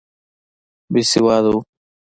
[0.93, 1.59] بېسواده وو.